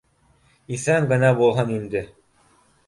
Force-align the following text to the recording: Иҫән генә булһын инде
Иҫән 0.77 1.07
генә 1.13 1.31
булһын 1.43 1.77
инде 1.79 2.05